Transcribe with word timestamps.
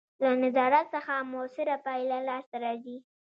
له 0.23 0.29
نظارت 0.43 0.85
څخه 0.95 1.13
مؤثره 1.33 1.75
پایله 1.85 2.17
لاسته 2.29 2.55
راځي. 2.63 2.97